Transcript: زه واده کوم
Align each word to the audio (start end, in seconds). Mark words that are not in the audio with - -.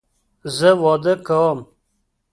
زه 0.57 0.69
واده 0.81 1.13
کوم 1.27 1.59